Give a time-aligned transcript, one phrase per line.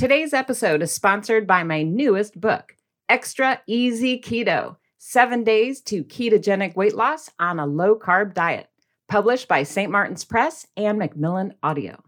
[0.00, 2.74] Today's episode is sponsored by my newest book,
[3.10, 8.70] Extra Easy Keto Seven Days to Ketogenic Weight Loss on a Low Carb Diet,
[9.10, 9.92] published by St.
[9.92, 12.02] Martin's Press and Macmillan Audio.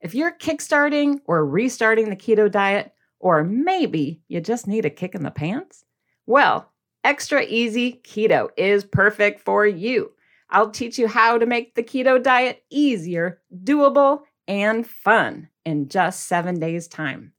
[0.00, 5.14] If you're kickstarting or restarting the keto diet, or maybe you just need a kick
[5.14, 5.84] in the pants,
[6.24, 6.72] well,
[7.04, 10.12] Extra Easy Keto is perfect for you.
[10.48, 16.26] I'll teach you how to make the keto diet easier, doable, and fun in just
[16.26, 17.33] seven days' time.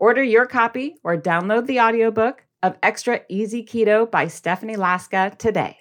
[0.00, 5.76] Order your copy or download the audiobook of Extra Easy Keto by Stephanie Laska today.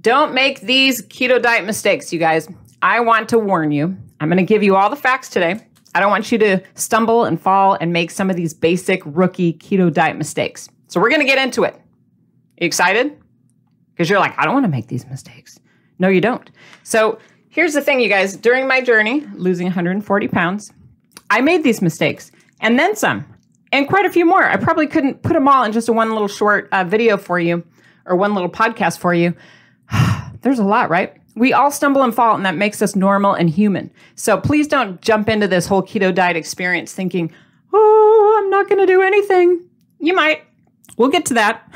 [0.00, 2.48] Don't make these keto diet mistakes, you guys.
[2.82, 3.96] I want to warn you.
[4.18, 5.64] I'm going to give you all the facts today.
[5.94, 9.52] I don't want you to stumble and fall and make some of these basic rookie
[9.52, 10.68] keto diet mistakes.
[10.88, 11.80] So we're going to get into it.
[12.58, 13.16] You excited?
[13.92, 15.60] Because you're like, I don't want to make these mistakes.
[16.00, 16.50] No, you don't.
[16.82, 18.36] So here's the thing, you guys.
[18.36, 20.72] During my journey, losing 140 pounds,
[21.30, 23.24] I made these mistakes and then some,
[23.72, 24.42] and quite a few more.
[24.42, 27.38] I probably couldn't put them all in just a one little short uh, video for
[27.38, 27.64] you
[28.04, 29.34] or one little podcast for you.
[30.42, 31.16] There's a lot, right?
[31.36, 33.90] We all stumble and fall, and that makes us normal and human.
[34.16, 37.32] So please don't jump into this whole keto diet experience thinking,
[37.72, 39.64] oh, I'm not going to do anything.
[40.00, 40.42] You might.
[40.96, 41.72] We'll get to that.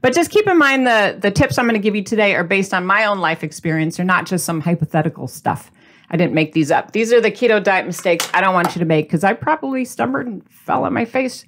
[0.00, 2.44] But just keep in mind the, the tips I'm going to give you today are
[2.44, 3.96] based on my own life experience.
[3.96, 5.72] They're not just some hypothetical stuff.
[6.10, 6.92] I didn't make these up.
[6.92, 9.84] These are the keto diet mistakes I don't want you to make because I probably
[9.84, 11.44] stumbled and fell on my face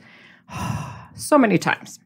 [1.15, 1.99] so many times.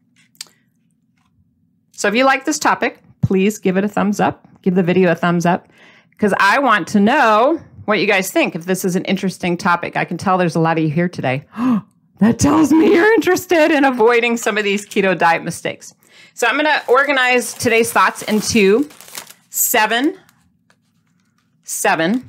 [1.91, 4.47] So if you like this topic, please give it a thumbs up.
[4.61, 5.67] Give the video a thumbs up
[6.11, 8.55] because I want to know what you guys think.
[8.55, 11.09] If this is an interesting topic, I can tell there's a lot of you here
[11.09, 11.45] today.
[12.19, 15.95] that tells me you're interested in avoiding some of these keto diet mistakes.
[16.33, 18.89] So I'm going to organize today's thoughts into
[19.49, 20.17] seven,
[21.63, 22.25] seven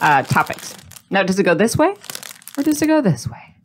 [0.00, 0.74] uh, topics.
[1.10, 1.94] Now, does it go this way
[2.56, 3.56] or does it go this way?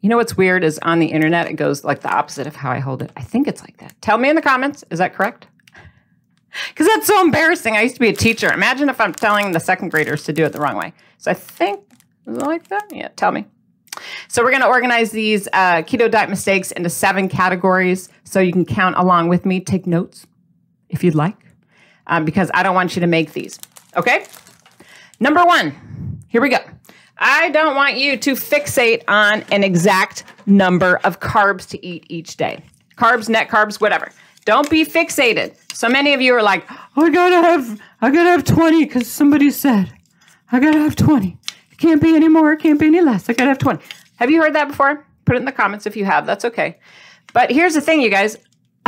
[0.00, 2.70] You know what's weird is on the internet, it goes like the opposite of how
[2.70, 3.10] I hold it.
[3.16, 4.00] I think it's like that.
[4.02, 5.48] Tell me in the comments, is that correct?
[6.68, 7.76] Because that's so embarrassing.
[7.76, 8.50] I used to be a teacher.
[8.50, 10.94] Imagine if I'm telling the second graders to do it the wrong way.
[11.18, 11.80] So I think
[12.24, 12.86] like that.
[12.90, 13.44] Yeah, tell me.
[14.28, 18.52] So we're going to organize these uh, keto diet mistakes into seven categories so you
[18.52, 19.60] can count along with me.
[19.60, 20.26] Take notes
[20.88, 21.36] if you'd like,
[22.06, 23.58] um, because I don't want you to make these.
[23.96, 24.24] Okay?
[25.18, 26.58] Number one, here we go.
[27.18, 32.36] I don't want you to fixate on an exact number of carbs to eat each
[32.36, 32.62] day.
[32.96, 34.10] Carbs, net carbs, whatever.
[34.44, 35.56] Don't be fixated.
[35.72, 36.64] So many of you are like,
[36.96, 39.92] oh, I gotta have, I gotta have 20 because somebody said,
[40.52, 41.38] I gotta have 20.
[41.72, 43.28] It can't be any more, it can't be any less.
[43.28, 43.82] I gotta have 20.
[44.16, 45.06] Have you heard that before?
[45.24, 46.26] Put it in the comments if you have.
[46.26, 46.78] That's okay.
[47.32, 48.36] But here's the thing, you guys.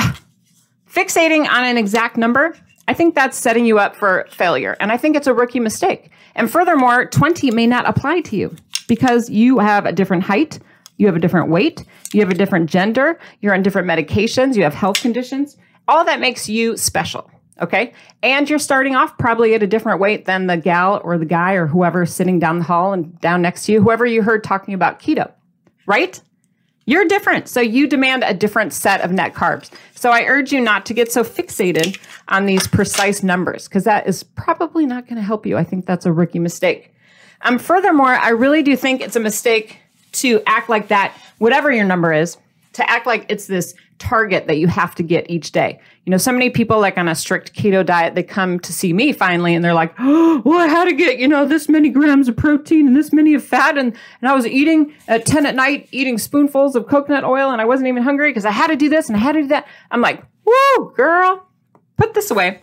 [0.90, 2.54] Fixating on an exact number
[2.88, 4.74] I think that's setting you up for failure.
[4.80, 6.10] And I think it's a rookie mistake.
[6.34, 8.56] And furthermore, 20 may not apply to you
[8.88, 10.58] because you have a different height,
[10.96, 11.84] you have a different weight,
[12.14, 15.58] you have a different gender, you're on different medications, you have health conditions.
[15.86, 17.30] All that makes you special.
[17.60, 17.92] Okay.
[18.22, 21.54] And you're starting off probably at a different weight than the gal or the guy
[21.54, 24.72] or whoever sitting down the hall and down next to you, whoever you heard talking
[24.72, 25.30] about keto,
[25.86, 26.22] right?
[26.88, 27.48] You're different.
[27.48, 29.68] So you demand a different set of net carbs.
[29.94, 34.06] So I urge you not to get so fixated on these precise numbers because that
[34.06, 35.58] is probably not going to help you.
[35.58, 36.94] I think that's a rookie mistake.
[37.42, 39.80] Um, furthermore, I really do think it's a mistake
[40.12, 42.38] to act like that, whatever your number is,
[42.78, 45.78] to act like it's this target that you have to get each day.
[46.04, 48.92] You know, so many people like on a strict keto diet, they come to see
[48.92, 51.88] me finally and they're like, oh, well, I had to get, you know, this many
[51.88, 53.76] grams of protein and this many of fat.
[53.76, 57.60] And, and I was eating at 10 at night, eating spoonfuls of coconut oil and
[57.60, 59.48] I wasn't even hungry because I had to do this and I had to do
[59.48, 59.66] that.
[59.90, 61.46] I'm like, whoa, girl,
[61.96, 62.62] put this away.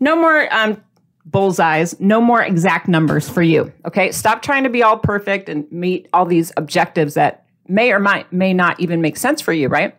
[0.00, 0.82] No more um,
[1.26, 3.72] bullseyes, no more exact numbers for you.
[3.84, 4.12] Okay.
[4.12, 8.32] Stop trying to be all perfect and meet all these objectives that may or might
[8.32, 9.96] may not even make sense for you, right?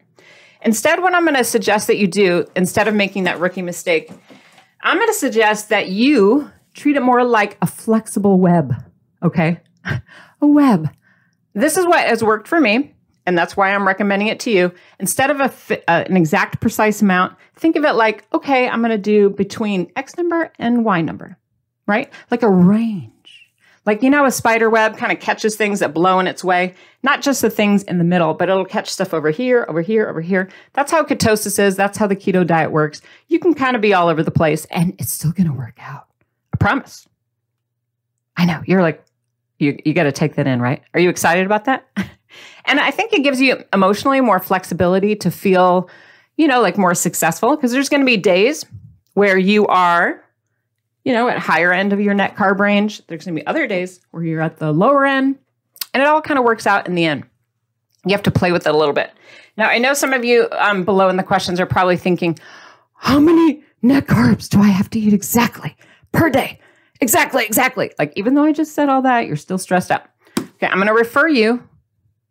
[0.61, 4.11] Instead, what I'm going to suggest that you do, instead of making that rookie mistake,
[4.81, 8.73] I'm going to suggest that you treat it more like a flexible web,
[9.23, 9.59] okay?
[9.85, 10.89] a web.
[11.53, 12.93] This is what has worked for me,
[13.25, 14.73] and that's why I'm recommending it to you.
[14.99, 18.91] Instead of a, uh, an exact precise amount, think of it like, okay, I'm going
[18.91, 21.37] to do between X number and Y number,
[21.87, 22.11] right?
[22.29, 23.11] Like a range
[23.87, 26.75] Like, you know, a spider web kind of catches things that blow in its way,
[27.03, 30.09] not just the things in the middle, but it'll catch stuff over here, over here,
[30.09, 30.49] over here.
[30.73, 31.77] That's how ketosis is.
[31.77, 33.01] That's how the keto diet works.
[33.29, 35.77] You can kind of be all over the place and it's still going to work
[35.79, 36.07] out.
[36.53, 37.07] I promise.
[38.35, 38.61] I know.
[38.65, 39.01] You're like,
[39.57, 40.83] you, you got to take that in, right?
[40.93, 41.87] Are you excited about that?
[42.65, 45.89] and I think it gives you emotionally more flexibility to feel,
[46.35, 48.65] you know, like more successful because there's going to be days
[49.13, 50.21] where you are
[51.07, 53.01] you know, at higher end of your net carb range.
[53.07, 55.39] There's going to be other days where you're at the lower end,
[55.93, 57.23] and it all kind of works out in the end.
[58.05, 59.13] You have to play with it a little bit.
[59.55, 62.37] Now, I know some of you um, below in the questions are probably thinking,
[62.95, 65.77] how many net carbs do I have to eat exactly
[66.11, 66.59] per day?
[66.99, 67.89] Exactly, exactly.
[67.97, 70.07] Like, even though I just said all that, you're still stressed out.
[70.37, 71.65] Okay, I'm going to refer you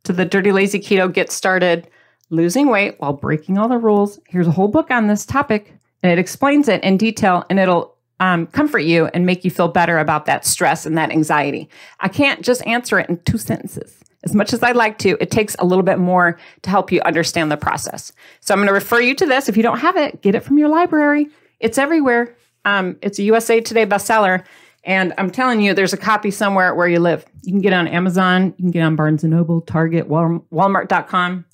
[0.05, 1.89] to the Dirty Lazy Keto Get Started
[2.29, 4.21] Losing Weight While Breaking All the Rules.
[4.29, 5.73] Here's a whole book on this topic,
[6.03, 9.69] and it explains it in detail, and it'll um, comfort you and make you feel
[9.69, 11.69] better about that stress and that anxiety.
[12.01, 14.03] I can't just answer it in two sentences.
[14.25, 17.01] As much as I'd like to, it takes a little bit more to help you
[17.03, 18.13] understand the process.
[18.41, 19.49] So I'm going to refer you to this.
[19.49, 21.29] If you don't have it, get it from your library.
[21.61, 22.37] It's everywhere.
[22.65, 24.45] Um, it's a USA Today bestseller.
[24.83, 27.25] And I'm telling you, there's a copy somewhere where you live.
[27.43, 31.45] You can get it on Amazon, you can get on Barnes & Noble, Target, Walmart.com.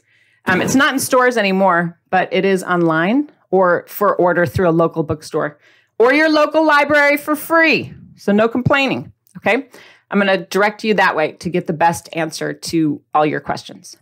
[0.44, 4.73] Um, it's not in stores anymore, but it is online or for order through a
[4.73, 5.59] local bookstore
[5.98, 7.94] or your local library for free.
[8.16, 9.12] So no complaining.
[9.38, 9.68] Okay.
[10.10, 13.40] I'm going to direct you that way to get the best answer to all your
[13.40, 13.96] questions.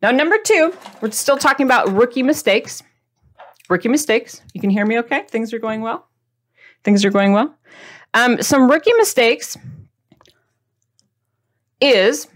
[0.00, 2.82] Now, number two, we're still talking about rookie mistakes.
[3.68, 4.42] Rookie mistakes.
[4.54, 5.24] You can hear me okay?
[5.28, 6.06] Things are going well?
[6.84, 7.56] Things are going well?
[8.14, 9.56] Um, some rookie mistakes
[11.80, 12.28] is,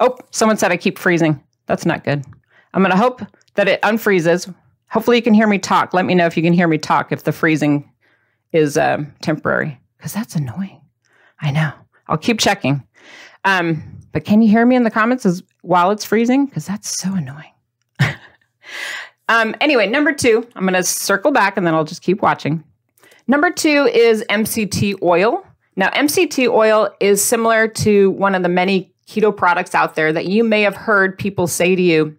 [0.00, 1.42] oh, someone said I keep freezing.
[1.66, 2.24] That's not good.
[2.72, 3.20] I'm going to hope
[3.54, 4.52] that it unfreezes.
[4.96, 5.92] Hopefully, you can hear me talk.
[5.92, 7.92] Let me know if you can hear me talk if the freezing
[8.52, 10.80] is uh, temporary because that's annoying.
[11.38, 11.70] I know.
[12.08, 12.82] I'll keep checking.
[13.44, 13.82] Um,
[14.12, 16.46] but can you hear me in the comments as, while it's freezing?
[16.46, 17.52] Because that's so annoying.
[19.28, 22.64] um, anyway, number two, I'm going to circle back and then I'll just keep watching.
[23.26, 25.46] Number two is MCT oil.
[25.76, 30.24] Now, MCT oil is similar to one of the many keto products out there that
[30.24, 32.16] you may have heard people say to you,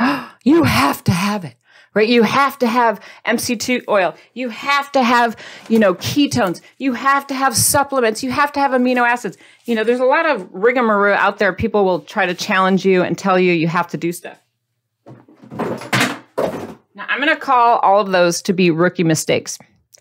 [0.00, 1.56] oh, You have to have it
[1.96, 2.08] right?
[2.08, 4.14] You have to have MCT oil.
[4.34, 5.34] You have to have,
[5.70, 6.60] you know, ketones.
[6.76, 8.22] You have to have supplements.
[8.22, 9.38] You have to have amino acids.
[9.64, 11.54] You know, there's a lot of rigmarole out there.
[11.54, 14.38] People will try to challenge you and tell you you have to do stuff.
[16.94, 19.58] Now, I'm going to call all of those to be rookie mistakes.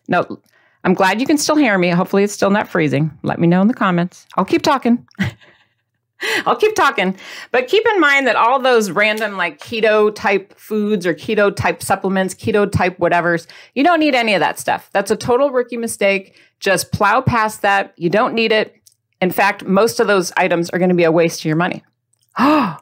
[0.10, 0.42] No,
[0.84, 1.90] I'm glad you can still hear me.
[1.90, 3.18] Hopefully, it's still not freezing.
[3.24, 4.28] Let me know in the comments.
[4.36, 5.08] I'll keep talking.
[6.46, 7.18] I'll keep talking,
[7.52, 11.84] but keep in mind that all those random like keto type foods or keto type
[11.84, 14.90] supplements, keto type whatevers, you don't need any of that stuff.
[14.94, 16.36] That's a total rookie mistake.
[16.60, 17.94] Just plow past that.
[17.98, 18.76] You don't need it.
[19.22, 21.84] In fact, most of those items are going to be a waste of your money.
[22.38, 22.78] oh,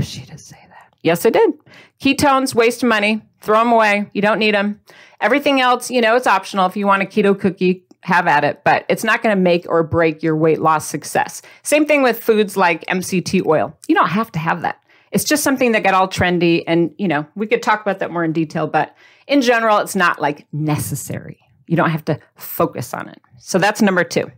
[0.00, 0.94] she did say that.
[1.02, 1.52] Yes, I did.
[2.00, 3.22] Ketones, waste of money.
[3.40, 4.08] Throw them away.
[4.12, 4.80] You don't need them.
[5.20, 6.66] Everything else, you know, it's optional.
[6.66, 9.66] If you want a keto cookie, have at it, but it's not going to make
[9.68, 11.40] or break your weight loss success.
[11.62, 13.76] Same thing with foods like MCT oil.
[13.88, 14.80] You don't have to have that.
[15.12, 16.64] It's just something that got all trendy.
[16.66, 18.96] And, you know, we could talk about that more in detail, but
[19.26, 21.38] in general, it's not like necessary.
[21.66, 23.20] You don't have to focus on it.
[23.38, 24.30] So that's number two.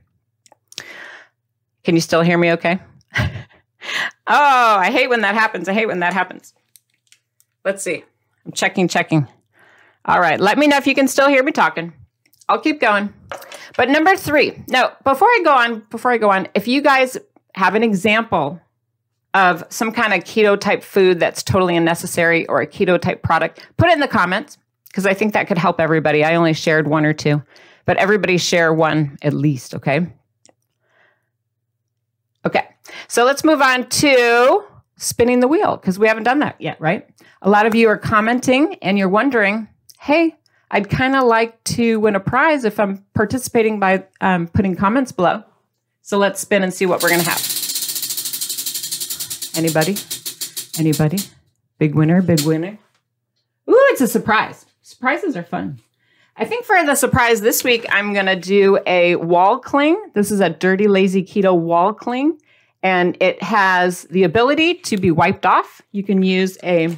[1.84, 2.80] Can you still hear me okay?
[3.16, 3.26] oh,
[4.26, 5.68] I hate when that happens.
[5.68, 6.54] I hate when that happens.
[7.64, 8.04] Let's see.
[8.44, 9.26] I'm checking, checking.
[10.04, 10.38] All right.
[10.38, 11.94] Let me know if you can still hear me talking.
[12.48, 13.12] I'll keep going.
[13.76, 17.16] But number three, now before I go on, before I go on, if you guys
[17.54, 18.60] have an example
[19.34, 23.66] of some kind of keto type food that's totally unnecessary or a keto type product,
[23.76, 26.22] put it in the comments because I think that could help everybody.
[26.22, 27.42] I only shared one or two,
[27.84, 30.06] but everybody share one at least, okay?
[32.46, 32.68] Okay,
[33.08, 34.62] so let's move on to
[34.96, 37.08] spinning the wheel because we haven't done that yet, right?
[37.42, 39.66] A lot of you are commenting and you're wondering,
[39.98, 40.36] hey,
[40.70, 45.12] I'd kind of like to win a prize if I'm participating by um, putting comments
[45.12, 45.44] below.
[46.02, 47.40] So let's spin and see what we're going to have.
[49.56, 49.96] Anybody?
[50.78, 51.18] Anybody?
[51.78, 52.78] Big winner, big winner.
[53.68, 54.66] Ooh, it's a surprise.
[54.82, 55.78] Surprises are fun.
[56.36, 60.10] I think for the surprise this week, I'm going to do a wall cling.
[60.14, 62.38] This is a Dirty Lazy Keto wall cling,
[62.82, 65.80] and it has the ability to be wiped off.
[65.92, 66.94] You can use a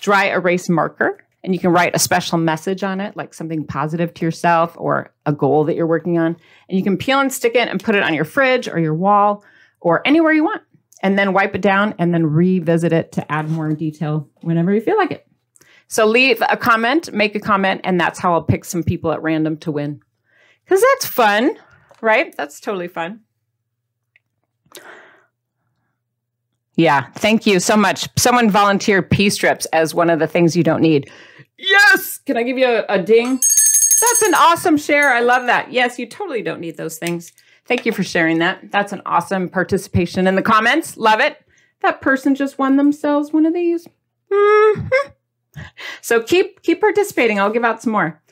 [0.00, 4.12] dry erase marker and you can write a special message on it, like something positive
[4.14, 6.36] to yourself or a goal that you're working on.
[6.68, 8.94] And you can peel and stick it and put it on your fridge or your
[8.94, 9.44] wall
[9.80, 10.62] or anywhere you want.
[11.02, 14.82] And then wipe it down and then revisit it to add more detail whenever you
[14.82, 15.26] feel like it.
[15.88, 19.22] So leave a comment, make a comment, and that's how I'll pick some people at
[19.22, 20.02] random to win.
[20.62, 21.56] Because that's fun,
[22.02, 22.36] right?
[22.36, 23.20] That's totally fun.
[26.76, 28.08] Yeah, thank you so much.
[28.16, 31.10] Someone volunteered P strips as one of the things you don't need.
[31.60, 32.18] Yes!
[32.18, 33.40] Can I give you a, a ding?
[34.00, 35.12] That's an awesome share.
[35.12, 35.72] I love that.
[35.72, 37.32] Yes, you totally don't need those things.
[37.66, 38.70] Thank you for sharing that.
[38.70, 40.96] That's an awesome participation in the comments.
[40.96, 41.36] Love it.
[41.82, 43.86] That person just won themselves one of these.
[44.32, 45.08] Mm-hmm.
[46.00, 47.38] So keep keep participating.
[47.38, 48.22] I'll give out some more.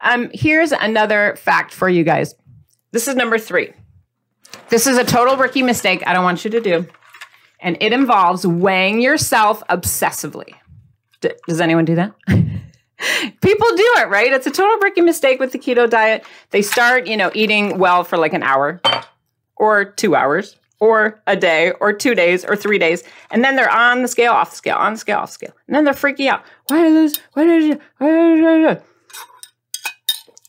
[0.00, 2.34] Um, here's another fact for you guys.
[2.92, 3.72] This is number three.
[4.68, 6.86] This is a total rookie mistake I don't want you to do.
[7.60, 10.54] And it involves weighing yourself obsessively.
[11.20, 12.14] D- does anyone do that?
[12.98, 14.32] People do it, right?
[14.32, 16.24] It's a total rookie mistake with the keto diet.
[16.50, 18.80] They start, you know, eating well for like an hour
[19.56, 23.02] or two hours or a day or two days or three days.
[23.30, 25.52] And then they're on the scale, off the scale, on the scale, off the scale.
[25.66, 26.42] And then they're freaking out.
[26.68, 27.20] Why did I lose?
[27.34, 28.80] Why did I, why did I,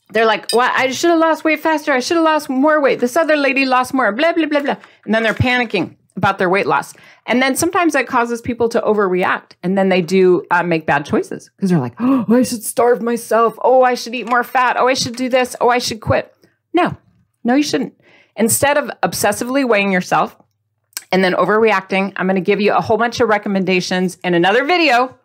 [0.10, 1.92] they're like, well, I should have lost weight faster.
[1.92, 3.00] I should have lost more weight.
[3.00, 4.78] This other lady lost more, blah, blah, blah, blah.
[5.06, 6.94] And then they're panicking about their weight loss.
[7.28, 9.52] And then sometimes that causes people to overreact.
[9.62, 13.02] And then they do uh, make bad choices because they're like, oh, I should starve
[13.02, 13.56] myself.
[13.62, 14.78] Oh, I should eat more fat.
[14.78, 15.56] Oh, I should do this.
[15.60, 16.34] Oh, I should quit.
[16.74, 16.96] No,
[17.44, 18.00] no, you shouldn't.
[18.38, 20.38] Instead of obsessively weighing yourself
[21.12, 24.64] and then overreacting, I'm going to give you a whole bunch of recommendations in another
[24.64, 25.18] video,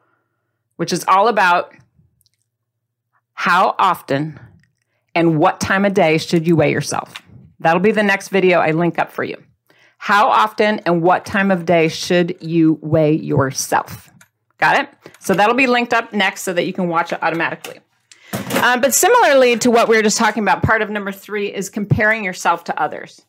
[0.76, 1.72] which is all about
[3.34, 4.40] how often
[5.14, 7.14] and what time of day should you weigh yourself.
[7.60, 9.36] That'll be the next video I link up for you.
[10.02, 14.10] How often and what time of day should you weigh yourself?
[14.58, 15.12] Got it?
[15.20, 17.78] So that'll be linked up next so that you can watch it automatically.
[18.64, 21.70] Um, but similarly to what we were just talking about, part of number three is
[21.70, 23.24] comparing yourself to others.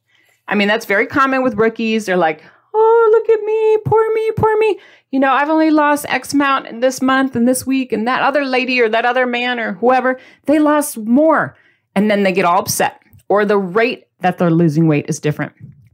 [0.48, 2.08] I mean, that's very common with rookies.
[2.08, 4.80] They're like, oh, look at me, poor me, poor me.
[5.12, 8.24] You know, I've only lost X amount in this month and this week, and that
[8.24, 11.56] other lady or that other man or whoever, they lost more.
[11.94, 13.00] And then they get all upset,
[13.30, 15.54] or the rate that they're losing weight is different.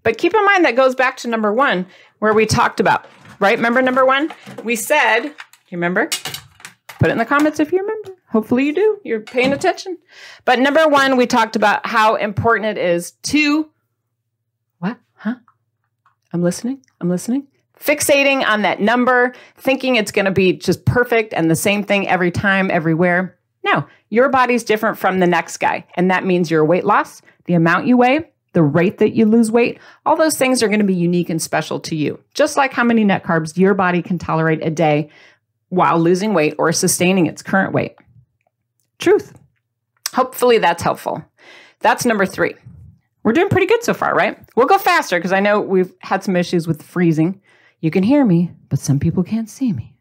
[0.10, 1.86] But keep in mind that goes back to number one,
[2.18, 3.06] where we talked about,
[3.38, 3.56] right?
[3.56, 4.34] Remember number one?
[4.64, 6.08] We said, do you remember?
[6.98, 8.20] Put it in the comments if you remember.
[8.28, 8.98] Hopefully you do.
[9.04, 10.00] You're paying attention.
[10.46, 13.70] But number one, we talked about how important it is to
[14.80, 14.98] what?
[15.14, 15.36] Huh?
[16.34, 16.84] I'm listening.
[17.00, 17.46] I'm listening.
[17.80, 22.08] Fixating on that number, thinking it's going to be just perfect and the same thing
[22.08, 23.38] every time, everywhere.
[23.64, 25.86] No, your body's different from the next guy.
[25.94, 29.52] And that means your weight loss, the amount you weigh, the rate that you lose
[29.52, 32.20] weight, all those things are going to be unique and special to you.
[32.34, 35.10] Just like how many net carbs your body can tolerate a day
[35.70, 37.96] while losing weight or sustaining its current weight.
[38.98, 39.38] Truth.
[40.14, 41.24] Hopefully that's helpful.
[41.80, 42.56] That's number three.
[43.24, 44.38] We're doing pretty good so far, right?
[44.56, 47.42] We'll go faster because I know we've had some issues with freezing.
[47.82, 49.96] You can hear me, but some people can't see me.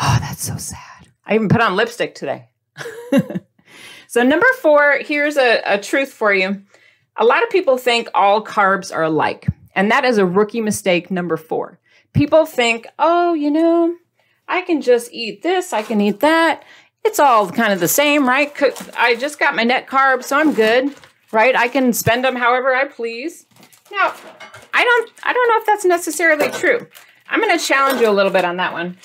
[0.00, 1.08] Oh, that's so sad.
[1.24, 2.48] I even put on lipstick today.
[4.06, 6.62] so, number four, here's a, a truth for you.
[7.18, 11.10] A lot of people think all carbs are alike, and that is a rookie mistake
[11.10, 11.78] number four.
[12.12, 13.96] People think, oh, you know,
[14.48, 16.62] I can just eat this, I can eat that.
[17.04, 18.52] It's all kind of the same, right?
[18.98, 20.94] I just got my net carbs, so I'm good,
[21.32, 21.56] right?
[21.56, 23.46] I can spend them however I please.
[23.90, 24.14] Now,
[24.74, 26.86] I don't I don't know if that's necessarily true.
[27.28, 28.98] I'm going to challenge you a little bit on that one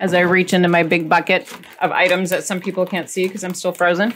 [0.00, 3.44] as I reach into my big bucket of items that some people can't see because
[3.44, 4.14] I'm still frozen.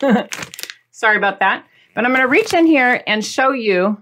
[0.96, 1.66] Sorry about that.
[1.94, 4.00] But I'm going to reach in here and show you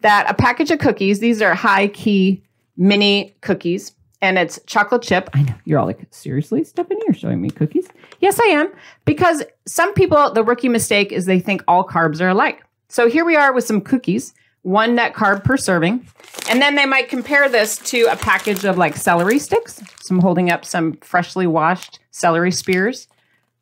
[0.00, 2.42] that a package of cookies, these are HighKey
[2.76, 5.30] mini cookies, and it's chocolate chip.
[5.34, 7.86] I know you're all like, seriously, Stephanie, you're showing me cookies?
[8.18, 8.72] Yes, I am.
[9.04, 12.60] Because some people, the rookie mistake is they think all carbs are alike.
[12.88, 16.04] So here we are with some cookies one net carb per serving.
[16.50, 19.80] And then they might compare this to a package of like celery sticks.
[20.00, 23.06] So I'm holding up some freshly washed celery spears,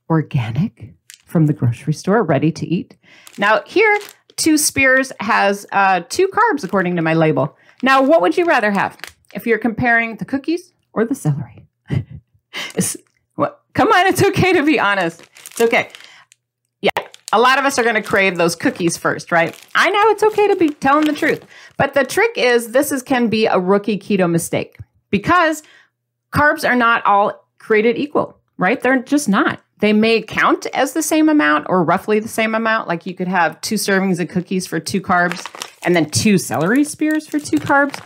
[0.08, 0.94] organic
[1.34, 2.96] from the grocery store, ready to eat.
[3.38, 3.98] Now, here,
[4.36, 7.56] two spears has uh, two carbs according to my label.
[7.82, 8.96] Now, what would you rather have
[9.34, 11.66] if you're comparing the cookies or the celery?
[13.74, 15.24] Come on, it's okay to be honest.
[15.48, 15.90] It's okay
[16.80, 16.90] Yeah,
[17.32, 19.60] a lot of us are going to crave those cookies first, right?
[19.74, 21.44] I know it's okay to be telling the truth.
[21.76, 24.78] But the trick is this is can be a rookie keto mistake
[25.10, 25.64] because
[26.32, 28.80] carbs are not all created equal, right?
[28.80, 29.63] They're just not.
[29.80, 32.88] They may count as the same amount or roughly the same amount.
[32.88, 35.44] Like you could have two servings of cookies for two carbs
[35.84, 38.00] and then two celery spears for two carbs.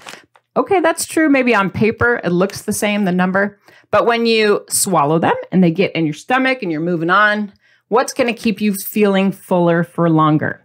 [0.56, 1.28] Okay, that's true.
[1.28, 3.60] Maybe on paper it looks the same, the number.
[3.90, 7.52] But when you swallow them and they get in your stomach and you're moving on,
[7.88, 10.62] What's going to keep you feeling fuller for longer?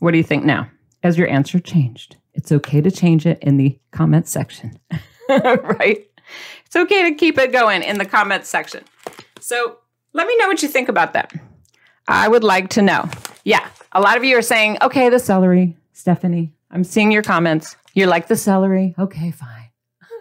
[0.00, 0.68] What do you think now?
[1.02, 4.78] Has your answer changed, it's okay to change it in the comment section,
[5.28, 6.06] right?
[6.66, 8.84] It's okay to keep it going in the comments section.
[9.40, 9.78] So
[10.14, 11.32] let me know what you think about that.
[12.08, 13.08] I would like to know.
[13.44, 16.52] Yeah, a lot of you are saying, okay, the celery, Stephanie.
[16.70, 17.76] I'm seeing your comments.
[17.92, 18.94] You're like the celery.
[18.98, 19.70] Okay, fine.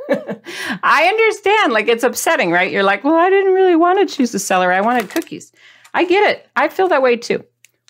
[0.83, 1.73] I understand.
[1.73, 2.71] Like it's upsetting, right?
[2.71, 4.75] You're like, well, I didn't really want to choose the celery.
[4.75, 5.51] I wanted cookies.
[5.93, 6.47] I get it.
[6.55, 7.43] I feel that way too.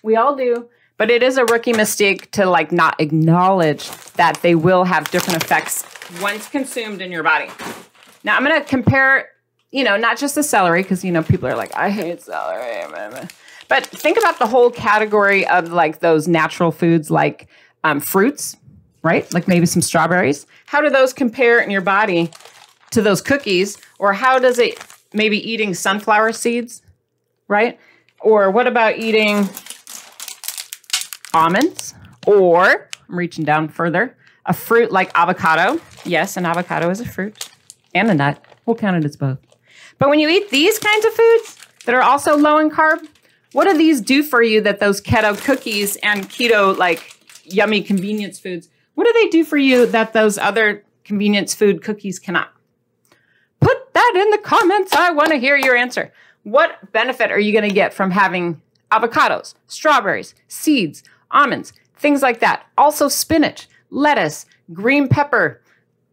[0.03, 0.69] We all do.
[0.97, 5.43] But it is a rookie mistake to like not acknowledge that they will have different
[5.43, 5.83] effects
[6.21, 7.49] once consumed in your body.
[8.23, 9.29] Now I'm going to compare,
[9.73, 12.83] you know, not just the celery because you know people are like, I hate celery,
[13.67, 17.47] but think about the whole category of like those natural foods like
[17.83, 18.55] um, fruits,
[19.01, 19.31] right?
[19.33, 20.45] Like maybe some strawberries.
[20.67, 22.29] How do those compare in your body
[22.91, 23.79] to those cookies?
[23.97, 24.77] Or how does it
[25.11, 26.83] maybe eating sunflower seeds,
[27.47, 27.79] right?
[28.21, 29.49] Or what about eating
[31.33, 31.95] almonds?
[32.27, 34.15] Or I'm reaching down further,
[34.45, 35.81] a fruit like avocado.
[36.05, 37.49] Yes, an avocado is a fruit
[37.95, 38.43] and a nut.
[38.67, 39.39] We'll count it as both.
[40.03, 43.07] But when you eat these kinds of foods that are also low in carb,
[43.53, 48.37] what do these do for you that those keto cookies and keto like yummy convenience
[48.37, 52.51] foods, what do they do for you that those other convenience food cookies cannot?
[53.61, 54.91] Put that in the comments.
[54.91, 56.11] I want to hear your answer.
[56.43, 62.41] What benefit are you going to get from having avocados, strawberries, seeds, almonds, things like
[62.41, 62.65] that?
[62.77, 65.61] Also, spinach, lettuce, green pepper,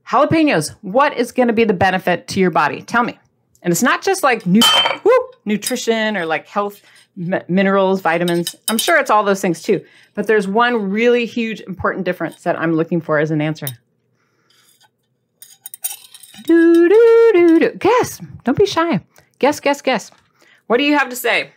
[0.06, 0.76] jalapenos.
[0.82, 2.82] What is going to be the benefit to your body?
[2.82, 3.18] Tell me.
[3.62, 4.60] And it's not just like nu-
[5.04, 6.80] woo, nutrition or like health
[7.18, 8.54] m- minerals, vitamins.
[8.68, 9.84] I'm sure it's all those things too.
[10.14, 13.66] But there's one really huge important difference that I'm looking for as an answer.
[16.44, 17.70] Do, do, do, do.
[17.72, 18.20] Guess.
[18.44, 19.00] Don't be shy.
[19.38, 20.10] Guess, guess, guess.
[20.66, 21.52] What do you have to say?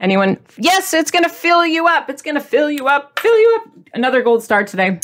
[0.00, 0.38] Anyone?
[0.56, 2.08] Yes, it's going to fill you up.
[2.08, 3.18] It's going to fill you up.
[3.18, 3.72] Fill you up.
[3.94, 5.00] Another gold star today.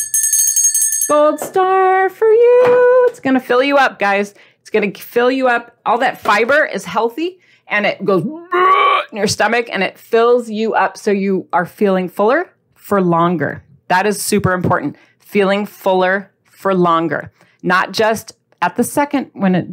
[1.09, 3.07] Gold star for you.
[3.11, 4.35] It's going to fill you up, guys.
[4.75, 5.79] Going to fill you up.
[5.87, 7.39] All that fiber is healthy
[7.69, 12.09] and it goes in your stomach and it fills you up so you are feeling
[12.09, 13.63] fuller for longer.
[13.87, 14.97] That is super important.
[15.21, 19.67] Feeling fuller for longer, not just at the second when it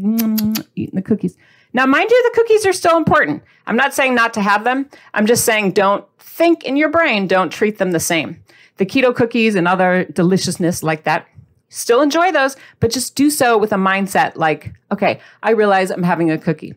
[0.76, 1.36] eating the cookies.
[1.74, 3.42] Now, mind you, the cookies are still important.
[3.66, 4.88] I'm not saying not to have them.
[5.16, 8.44] I'm just saying don't think in your brain, don't treat them the same.
[8.78, 11.28] The keto cookies and other deliciousness like that,
[11.72, 16.04] still enjoy those, but just do so with a mindset like, okay, I realize I'm
[16.04, 16.76] having a cookie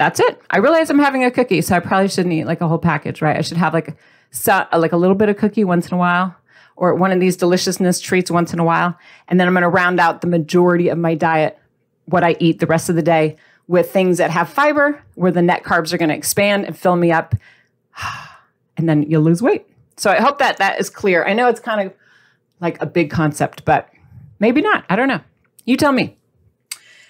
[0.00, 0.40] that's it.
[0.48, 3.20] I realize I'm having a cookie, so I probably shouldn't eat like a whole package,
[3.20, 3.36] right?
[3.36, 3.98] I should have like
[4.30, 6.34] so, like a little bit of cookie once in a while
[6.74, 8.96] or one of these deliciousness treats once in a while.
[9.28, 11.58] And then I'm going to round out the majority of my diet,
[12.06, 13.36] what I eat the rest of the day
[13.68, 16.96] with things that have fiber where the net carbs are going to expand and fill
[16.96, 17.34] me up.
[18.76, 19.66] And then you'll lose weight.
[19.98, 21.26] So I hope that that is clear.
[21.26, 21.94] I know it's kind of
[22.60, 23.88] like a big concept, but
[24.38, 24.84] maybe not.
[24.88, 25.20] I don't know.
[25.64, 26.16] You tell me.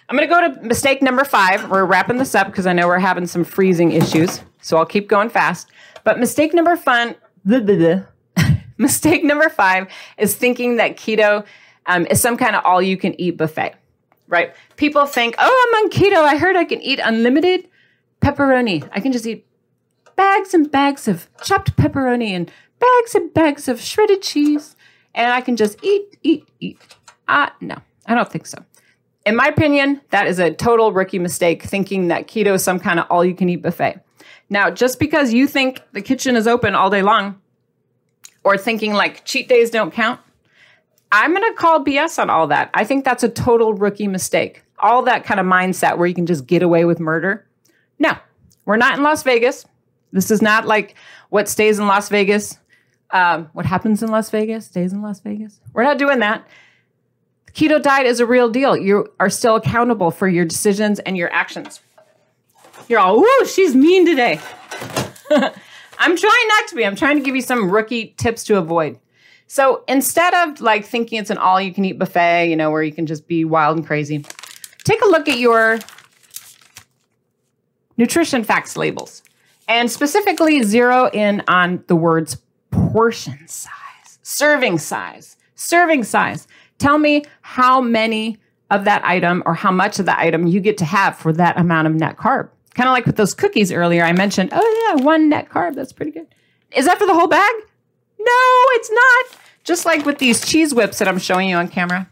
[0.08, 1.70] I'm going to go to mistake number five.
[1.70, 4.40] We're wrapping this up because I know we're having some freezing issues.
[4.60, 5.70] So I'll keep going fast.
[6.02, 7.14] But mistake number fun,
[8.78, 9.86] mistake number five
[10.18, 11.44] is thinking that keto
[11.86, 13.74] um, is some kind of all you can eat buffet,
[14.28, 14.52] right?
[14.76, 16.16] People think, oh, I'm on keto.
[16.16, 17.68] I heard I can eat unlimited
[18.20, 18.88] pepperoni.
[18.92, 19.46] I can just eat
[20.16, 24.76] bags and bags of chopped pepperoni and bags and bags of shredded cheese.
[25.14, 26.80] And I can just eat, eat, eat.
[27.28, 28.64] Uh, no, I don't think so
[29.26, 32.98] in my opinion, that is a total rookie mistake thinking that keto is some kind
[32.98, 34.00] of all you can eat buffet.
[34.48, 37.40] Now, just because you think the kitchen is open all day long
[38.42, 40.20] or thinking like cheat days don't count,
[41.12, 42.70] I'm going to call BS on all that.
[42.72, 44.62] I think that's a total rookie mistake.
[44.78, 47.46] All that kind of mindset where you can just get away with murder.
[47.98, 48.16] No,
[48.64, 49.66] we're not in Las Vegas.
[50.12, 50.94] This is not like
[51.28, 52.58] what stays in Las Vegas.
[53.12, 55.60] Um, what happens in Las Vegas stays in Las Vegas.
[55.72, 56.46] We're not doing that
[57.52, 58.76] keto diet is a real deal.
[58.76, 61.80] You are still accountable for your decisions and your actions.
[62.88, 64.40] You're all, whoo, she's mean today.
[65.30, 66.84] I'm trying not to be.
[66.84, 68.98] I'm trying to give you some rookie tips to avoid.
[69.46, 72.82] So instead of like thinking it's an all you can eat buffet, you know, where
[72.82, 74.24] you can just be wild and crazy,
[74.84, 75.78] take a look at your
[77.96, 79.22] nutrition facts labels
[79.68, 82.38] and specifically zero in on the words
[82.92, 86.46] portion size, serving size, serving size.
[86.78, 88.38] Tell me how many
[88.70, 91.58] of that item or how much of that item you get to have for that
[91.58, 92.48] amount of net carb.
[92.74, 95.74] Kind of like with those cookies earlier, I mentioned, oh, yeah, one net carb.
[95.74, 96.26] That's pretty good.
[96.74, 97.52] Is that for the whole bag?
[98.18, 99.40] No, it's not.
[99.64, 102.08] Just like with these cheese whips that I'm showing you on camera.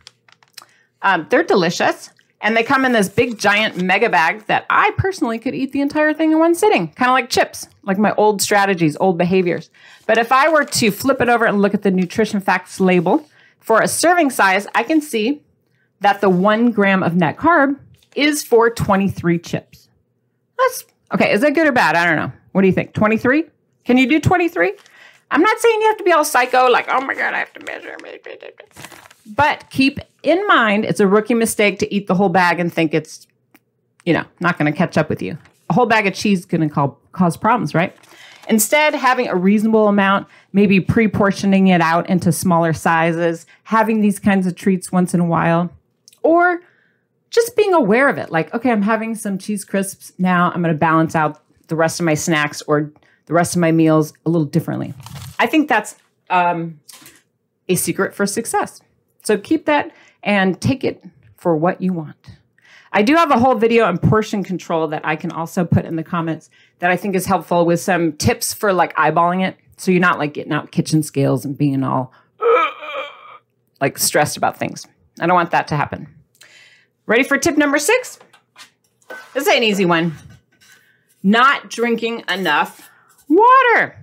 [1.03, 2.11] Um, they're delicious.
[2.40, 5.81] And they come in this big, giant mega bag that I personally could eat the
[5.81, 9.70] entire thing in one sitting, kind of like chips, like my old strategies, old behaviors.
[10.07, 13.27] But if I were to flip it over and look at the nutrition facts label,
[13.68, 15.42] for a serving size, I can see
[16.01, 17.79] that the one gram of net carb
[18.16, 19.88] is for 23 chips.
[20.57, 21.33] That's okay.
[21.33, 21.94] Is that good or bad?
[21.94, 22.33] I don't know.
[22.53, 22.94] What do you think?
[22.94, 23.44] 23?
[23.85, 24.72] Can you do 23?
[25.31, 27.53] I'm not saying you have to be all psycho, like, oh my God, I have
[27.53, 27.94] to measure.
[29.29, 32.95] But keep in mind, it's a rookie mistake to eat the whole bag and think
[32.95, 33.27] it's,
[34.05, 35.38] you know, not going to catch up with you.
[35.71, 37.95] A whole bag of cheese is going to cause problems, right?
[38.49, 44.19] Instead, having a reasonable amount, maybe pre portioning it out into smaller sizes, having these
[44.19, 45.71] kinds of treats once in a while,
[46.23, 46.61] or
[47.29, 48.31] just being aware of it.
[48.31, 50.51] Like, okay, I'm having some cheese crisps now.
[50.51, 52.91] I'm going to balance out the rest of my snacks or
[53.27, 54.95] the rest of my meals a little differently.
[55.38, 55.97] I think that's
[56.31, 56.81] um,
[57.69, 58.81] a secret for success.
[59.29, 61.05] So keep that and take it
[61.37, 62.31] for what you want.
[62.95, 65.97] I do have a whole video on portion control that I can also put in
[65.97, 69.59] the comments that I think is helpful with some tips for like eyeballing it.
[69.77, 72.11] So you're not like getting out kitchen scales and being all
[73.83, 74.87] like stressed about things.
[75.21, 76.09] I don't want that to happen.
[77.05, 78.19] Ready for tip number six?
[79.35, 80.14] This is an easy one.
[81.23, 82.88] Not drinking enough
[83.29, 84.01] water.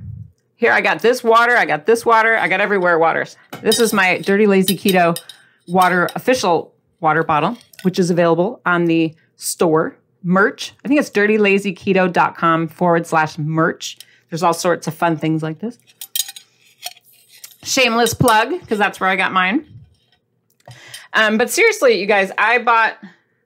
[0.58, 1.56] Here, I got this water.
[1.58, 2.38] I got this water.
[2.38, 3.36] I got everywhere waters.
[3.62, 5.20] This is my Dirty Lazy Keto
[5.68, 10.74] water official water bottle, which is available on the store merch.
[10.84, 13.98] I think it's dirtylazyketo.com forward slash merch.
[14.30, 15.78] There's all sorts of fun things like this.
[17.64, 19.68] Shameless plug, because that's where I got mine.
[21.14, 22.98] Um, but seriously, you guys, I bought,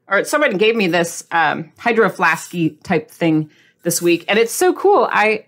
[0.07, 3.49] or someone gave me this um, hydro flasky type thing
[3.83, 5.07] this week, and it's so cool.
[5.11, 5.45] I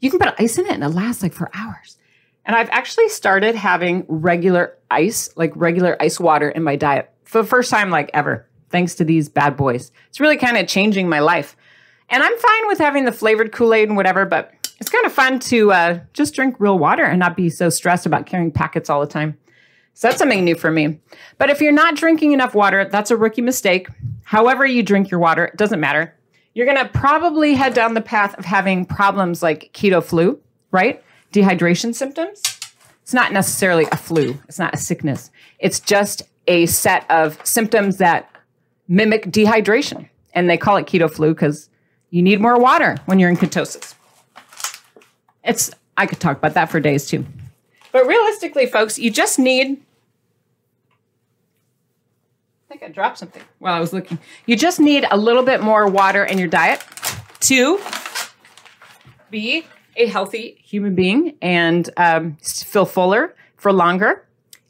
[0.00, 1.98] you can put ice in it and it lasts like for hours.
[2.44, 7.42] And I've actually started having regular ice, like regular ice water in my diet for
[7.42, 9.92] the first time like ever, thanks to these bad boys.
[10.08, 11.56] It's really kind of changing my life.
[12.08, 15.12] And I'm fine with having the flavored Kool Aid and whatever, but it's kind of
[15.12, 18.88] fun to uh, just drink real water and not be so stressed about carrying packets
[18.88, 19.36] all the time.
[19.92, 21.00] So that's something new for me.
[21.36, 23.88] But if you're not drinking enough water, that's a rookie mistake.
[24.22, 26.14] However, you drink your water, it doesn't matter
[26.58, 30.40] you're going to probably head down the path of having problems like keto flu,
[30.72, 31.00] right?
[31.32, 32.42] Dehydration symptoms.
[33.00, 35.30] It's not necessarily a flu, it's not a sickness.
[35.60, 38.28] It's just a set of symptoms that
[38.88, 40.08] mimic dehydration.
[40.34, 41.70] And they call it keto flu because
[42.10, 43.94] you need more water when you're in ketosis.
[45.44, 47.24] It's I could talk about that for days too.
[47.92, 49.80] But realistically, folks, you just need
[52.68, 54.18] I think I dropped something while I was looking.
[54.44, 56.84] You just need a little bit more water in your diet
[57.40, 57.80] to
[59.30, 59.64] be
[59.96, 64.22] a healthy human being and um, feel fuller for longer.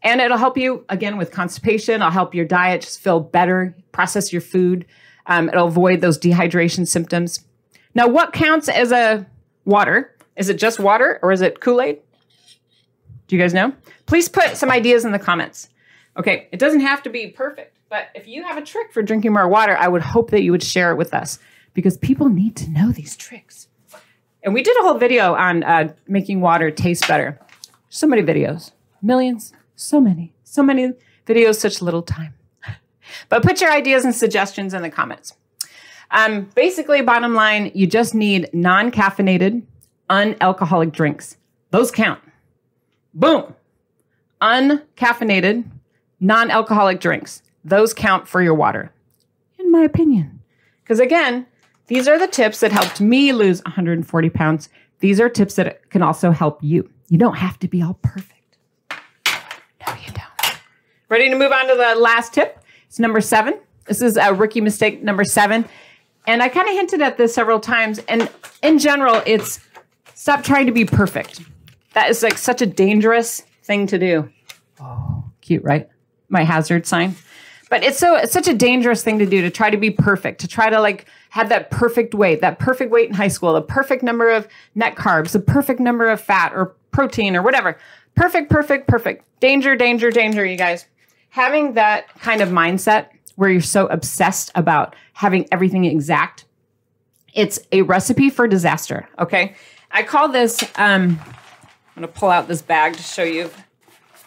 [0.05, 1.97] And it'll help you again with constipation.
[1.97, 4.87] It'll help your diet just feel better, process your food.
[5.27, 7.45] Um, it'll avoid those dehydration symptoms.
[7.97, 9.27] Now, what counts as a
[9.65, 10.15] water?
[10.37, 11.99] Is it just water or is it Kool Aid?
[13.27, 13.73] Do you guys know?
[14.07, 15.69] Please put some ideas in the comments.
[16.19, 17.77] Okay, it doesn't have to be perfect.
[17.89, 20.53] But if you have a trick for drinking more water, I would hope that you
[20.53, 21.39] would share it with us
[21.75, 23.69] because people need to know these tricks.
[24.43, 27.41] And we did a whole video on uh, making water taste better.
[27.89, 30.93] So many videos, millions, so many, so many
[31.27, 32.35] videos, such little time.
[33.31, 35.35] But put your ideas and suggestions in the comments.
[36.11, 39.63] Um, basically, bottom line, you just need non caffeinated,
[40.11, 41.37] unalcoholic drinks.
[41.71, 42.21] Those count.
[43.15, 43.55] Boom.
[44.41, 45.65] Uncaffeinated,
[46.21, 47.43] non alcoholic drinks.
[47.65, 48.93] Those count for your water,
[49.59, 50.41] in my opinion.
[50.83, 51.47] Because again,
[51.87, 54.69] these are the tips that helped me lose 140 pounds.
[55.01, 56.89] These are tips that can also help you.
[57.09, 58.59] You don't have to be all perfect.
[58.91, 60.59] No, you don't.
[61.09, 62.63] Ready to move on to the last tip?
[62.87, 63.59] It's number seven.
[63.87, 65.67] This is a rookie mistake number seven.
[66.27, 68.01] And I kind of hinted at this several times.
[68.01, 68.31] And
[68.63, 69.61] in general, it's
[70.15, 71.41] stop trying to be perfect.
[71.95, 74.31] That is like such a dangerous thing to do.
[74.81, 75.89] Oh, cute, right?
[76.29, 77.17] My hazard sign.
[77.71, 80.41] But it's so it's such a dangerous thing to do to try to be perfect,
[80.41, 83.63] to try to like have that perfect weight, that perfect weight in high school, the
[83.63, 87.77] perfect number of net carbs, the perfect number of fat or protein or whatever.
[88.15, 89.25] Perfect, perfect, perfect.
[89.41, 90.87] Danger, danger, danger, you guys.
[91.31, 96.47] Having that kind of mindset where you're so obsessed about having everything exact,
[97.35, 99.09] it's a recipe for disaster.
[99.19, 99.55] Okay.
[99.91, 101.21] I call this, um,
[101.97, 103.51] I'm to pull out this bag to show you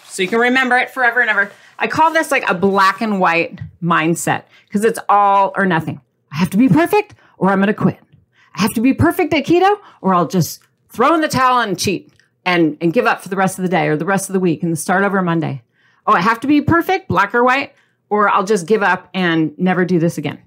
[0.06, 1.52] so you can remember it forever and ever.
[1.82, 6.00] I call this like a black and white mindset because it's all or nothing.
[6.32, 7.98] I have to be perfect or I'm going to quit.
[8.54, 11.80] I have to be perfect at keto or I'll just throw in the towel and
[11.80, 12.14] cheat
[12.46, 14.40] and, and give up for the rest of the day or the rest of the
[14.40, 15.64] week and start over Monday.
[16.06, 17.74] Oh, I have to be perfect, black or white,
[18.10, 20.40] or I'll just give up and never do this again.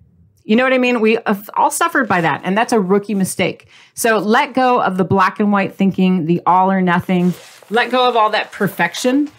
[0.45, 1.01] You know what I mean?
[1.01, 1.19] We
[1.57, 3.69] all suffered by that, and that's a rookie mistake.
[3.95, 7.35] So let go of the black and white thinking, the all or nothing.
[7.71, 9.31] Let go of all that perfection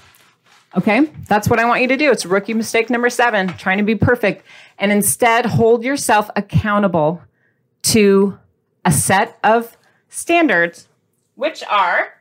[0.78, 2.12] Okay, that's what I want you to do.
[2.12, 4.46] It's rookie mistake number seven, trying to be perfect.
[4.78, 7.22] And instead, hold yourself accountable
[7.84, 8.38] to
[8.84, 9.78] a set of
[10.10, 10.90] standards,
[11.36, 12.14] which are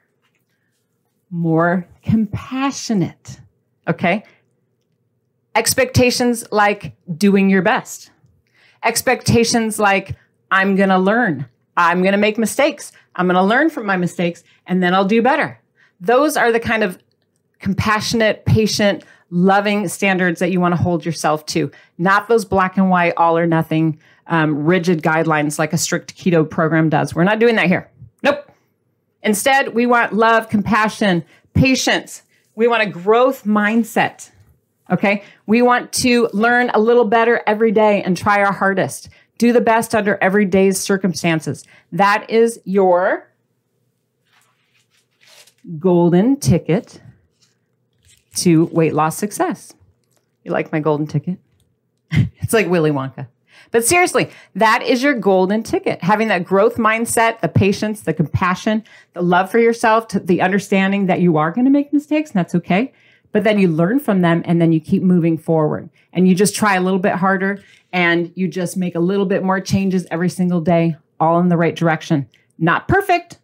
[1.30, 3.40] more compassionate.
[3.88, 4.22] Okay.
[5.56, 8.10] Expectations like doing your best.
[8.84, 10.16] Expectations like
[10.50, 11.46] I'm to learn.
[11.76, 12.92] I'm to make mistakes.
[13.16, 15.60] I'm to learn from my mistakes and then I'll do better.
[16.00, 16.98] Those are the kind of
[17.60, 22.90] compassionate, patient, loving standards that you want to hold yourself to, not those black and
[22.90, 27.14] white, all or nothing, um, rigid guidelines like a strict keto program does.
[27.14, 27.90] We're not doing that here.
[28.22, 28.50] Nope.
[29.22, 32.22] Instead, we want love, compassion, patience.
[32.54, 34.30] We want a growth mindset.
[34.90, 35.24] Okay.
[35.46, 39.08] We want to learn a little better every day and try our hardest.
[39.38, 41.64] Do the best under every day's circumstances.
[41.90, 43.28] That is your
[45.78, 47.00] golden ticket
[48.36, 49.74] to weight loss success.
[50.44, 51.38] You like my golden ticket?
[52.10, 53.28] it's like Willy Wonka.
[53.70, 56.02] But seriously, that is your golden ticket.
[56.02, 61.20] Having that growth mindset, the patience, the compassion, the love for yourself, the understanding that
[61.20, 62.92] you are going to make mistakes and that's okay.
[63.32, 66.54] But then you learn from them and then you keep moving forward and you just
[66.54, 70.28] try a little bit harder and you just make a little bit more changes every
[70.28, 72.28] single day, all in the right direction.
[72.58, 73.38] Not perfect,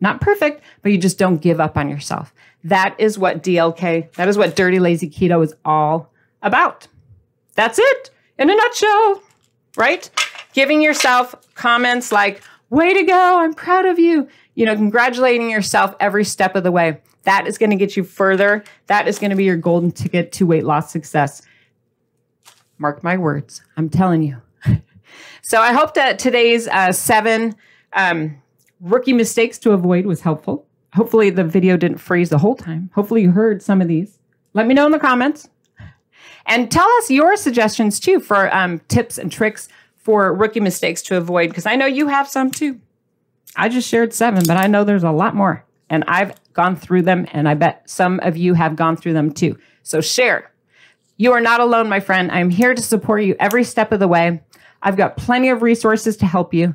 [0.00, 2.32] not perfect, but you just don't give up on yourself.
[2.64, 6.10] That is what DLK, that is what Dirty Lazy Keto is all
[6.42, 6.88] about.
[7.54, 9.22] That's it in a nutshell,
[9.76, 10.10] right?
[10.54, 14.28] Giving yourself comments like, way to go, I'm proud of you.
[14.54, 17.00] You know, congratulating yourself every step of the way.
[17.24, 18.64] That is going to get you further.
[18.86, 21.42] That is going to be your golden ticket to weight loss success.
[22.78, 23.62] Mark my words.
[23.76, 24.40] I'm telling you.
[25.42, 27.56] so I hope that today's uh, seven
[27.92, 28.42] um,
[28.80, 30.63] rookie mistakes to avoid was helpful.
[30.94, 32.90] Hopefully, the video didn't freeze the whole time.
[32.94, 34.18] Hopefully, you heard some of these.
[34.52, 35.48] Let me know in the comments.
[36.46, 41.16] And tell us your suggestions too for um, tips and tricks for rookie mistakes to
[41.16, 42.80] avoid, because I know you have some too.
[43.56, 45.64] I just shared seven, but I know there's a lot more.
[45.88, 49.32] And I've gone through them, and I bet some of you have gone through them
[49.32, 49.58] too.
[49.82, 50.50] So share.
[51.16, 52.30] You are not alone, my friend.
[52.30, 54.42] I'm here to support you every step of the way.
[54.82, 56.74] I've got plenty of resources to help you.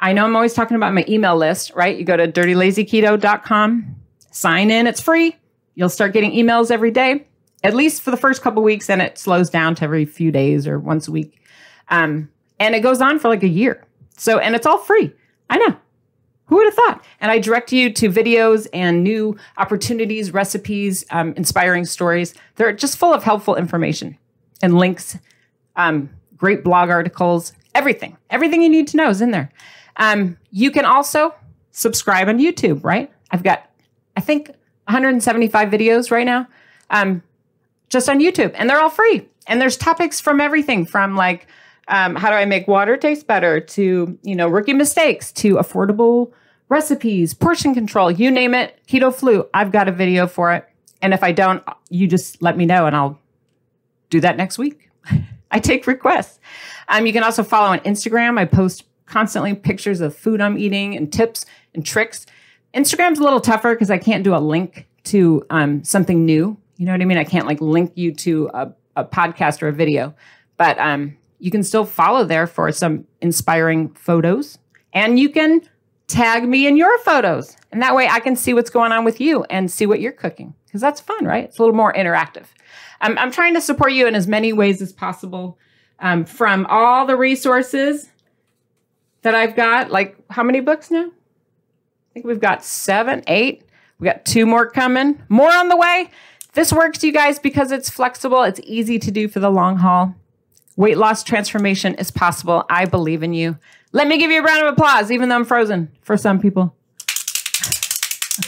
[0.00, 1.96] I know I'm always talking about my email list, right?
[1.96, 3.96] You go to dirtylazyketo.com,
[4.30, 5.36] sign in, it's free.
[5.74, 7.26] You'll start getting emails every day,
[7.62, 10.66] at least for the first couple weeks, and it slows down to every few days
[10.66, 11.42] or once a week.
[11.88, 13.84] Um, and it goes on for like a year.
[14.16, 15.12] So, and it's all free.
[15.48, 15.76] I know.
[16.46, 17.04] Who would have thought?
[17.20, 22.34] And I direct you to videos and new opportunities, recipes, um, inspiring stories.
[22.56, 24.18] They're just full of helpful information
[24.60, 25.16] and links,
[25.76, 28.16] um, great blog articles, everything.
[28.30, 29.50] Everything you need to know is in there.
[30.00, 31.32] Um, you can also
[31.70, 33.12] subscribe on YouTube, right?
[33.30, 33.70] I've got,
[34.16, 34.48] I think,
[34.86, 36.48] 175 videos right now
[36.90, 37.22] um,
[37.88, 39.28] just on YouTube, and they're all free.
[39.46, 41.46] And there's topics from everything from like,
[41.88, 46.32] um, how do I make water taste better to, you know, rookie mistakes to affordable
[46.68, 49.48] recipes, portion control, you name it, keto flu.
[49.52, 50.66] I've got a video for it.
[51.02, 53.18] And if I don't, you just let me know and I'll
[54.08, 54.88] do that next week.
[55.50, 56.38] I take requests.
[56.88, 58.38] Um, you can also follow on Instagram.
[58.38, 61.44] I post constantly pictures of food I'm eating and tips
[61.74, 62.26] and tricks.
[62.74, 66.56] Instagram's a little tougher because I can't do a link to um, something new.
[66.76, 67.18] You know what I mean?
[67.18, 70.14] I can't like link you to a, a podcast or a video,
[70.56, 74.58] but um, you can still follow there for some inspiring photos.
[74.92, 75.62] And you can
[76.06, 77.56] tag me in your photos.
[77.72, 80.12] And that way I can see what's going on with you and see what you're
[80.12, 81.44] cooking because that's fun, right?
[81.44, 82.46] It's a little more interactive.
[83.00, 85.58] I'm, I'm trying to support you in as many ways as possible
[85.98, 88.10] um, from all the resources
[89.22, 89.90] that I've got.
[89.90, 91.06] Like, how many books now?
[91.06, 93.64] I think we've got seven, eight.
[93.98, 96.10] We got two more coming, more on the way.
[96.54, 98.42] This works, you guys, because it's flexible.
[98.42, 100.14] It's easy to do for the long haul.
[100.76, 102.64] Weight loss transformation is possible.
[102.68, 103.58] I believe in you.
[103.92, 106.74] Let me give you a round of applause, even though I'm frozen for some people.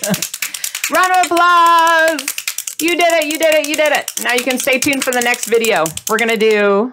[0.93, 2.43] round of applause.
[2.81, 3.27] You did it.
[3.27, 3.69] You did it.
[3.69, 4.11] You did it.
[4.25, 5.85] Now you can stay tuned for the next video.
[6.09, 6.93] We're going to do,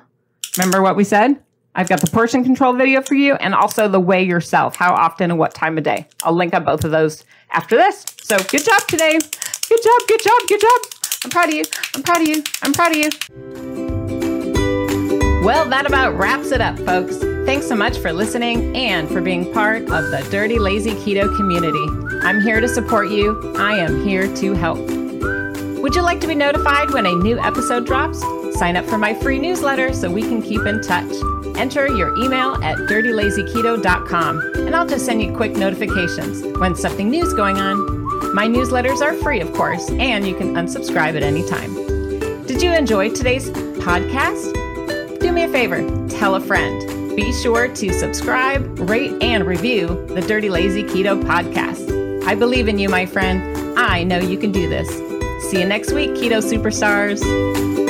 [0.58, 1.42] remember what we said?
[1.80, 5.32] I've got the portion control video for you and also the weigh yourself, how often
[5.32, 6.08] and what time of day.
[6.24, 8.06] I'll link up both of those after this.
[8.22, 9.14] So good job today.
[9.14, 10.82] Good job, good job, good job.
[11.24, 11.64] I'm proud of you.
[11.96, 12.44] I'm proud of you.
[12.64, 13.10] I'm proud of you.
[15.46, 17.16] Well, that about wraps it up, folks.
[17.46, 21.86] Thanks so much for listening and for being part of the Dirty Lazy Keto community.
[22.28, 23.56] I'm here to support you.
[23.56, 24.99] I am here to help.
[25.82, 28.20] Would you like to be notified when a new episode drops?
[28.60, 31.10] Sign up for my free newsletter so we can keep in touch.
[31.56, 37.26] Enter your email at dirtylazyketo.com and I'll just send you quick notifications when something new
[37.26, 37.78] is going on.
[38.36, 41.74] My newsletters are free, of course, and you can unsubscribe at any time.
[42.46, 45.20] Did you enjoy today's podcast?
[45.22, 47.16] Do me a favor, tell a friend.
[47.16, 52.26] Be sure to subscribe, rate, and review the Dirty Lazy Keto podcast.
[52.28, 53.80] I believe in you, my friend.
[53.80, 55.09] I know you can do this.
[55.40, 57.89] See you next week, Keto Superstars.